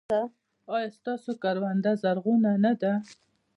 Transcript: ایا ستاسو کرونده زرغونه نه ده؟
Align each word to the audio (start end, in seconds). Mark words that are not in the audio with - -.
ایا 0.73 0.87
ستاسو 0.97 1.31
کرونده 1.43 1.91
زرغونه 2.01 2.51
نه 2.63 2.71
ده؟ 2.81 2.93